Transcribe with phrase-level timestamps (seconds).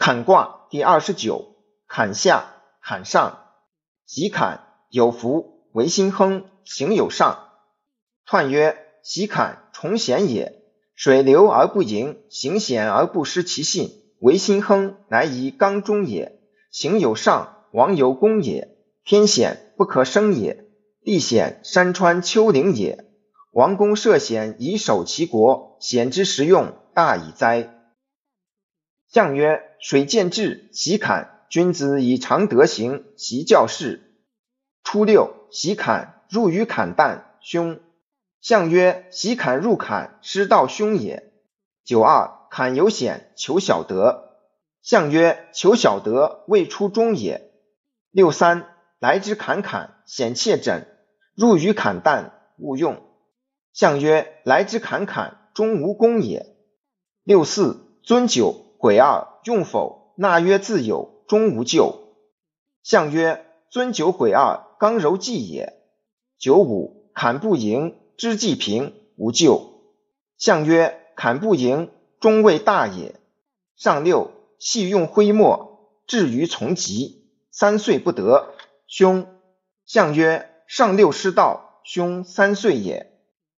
[0.00, 3.40] 坎卦第二十九，坎下，坎上，
[4.06, 7.50] 喜坎，有福，为心亨，行有上。
[8.26, 10.62] 彖曰：喜坎，重险也。
[10.94, 13.90] 水流而不盈，行险而不失其信，
[14.20, 16.40] 为心亨，乃以刚中也。
[16.70, 18.78] 行有上，王有功也。
[19.04, 20.64] 天险，不可生也。
[21.04, 23.04] 地险，山川丘陵也。
[23.52, 27.79] 王公涉险以守其国，险之实用，大矣哉！
[29.10, 31.44] 象曰：水见至，喜坎。
[31.48, 34.14] 君子以常德行，习教事。
[34.84, 37.80] 初六，喜坎，入于坎旦，凶。
[38.40, 41.32] 象曰：喜坎入坎，失道凶也。
[41.82, 44.36] 九二，坎有险，求小得。
[44.80, 47.50] 象曰：求小得，未出中也。
[48.12, 48.68] 六三，
[49.00, 50.86] 来之坎坎，险切枕。
[51.34, 53.02] 入于坎旦，勿用。
[53.72, 56.54] 象曰：来之坎坎，终无功也。
[57.24, 58.69] 六四，尊酒。
[58.80, 60.14] 鬼二，用否？
[60.16, 61.98] 纳曰自有，终无咎。
[62.82, 65.82] 象曰：尊九鬼二，刚柔济也。
[66.38, 69.82] 九五，砍不盈，知济平，无咎。
[70.38, 73.16] 象曰：砍不盈，终未大也。
[73.76, 78.54] 上六，细用灰墨，至于从疾，三岁不得，
[78.86, 79.26] 凶。
[79.84, 83.09] 象曰：上六失道，凶三岁也。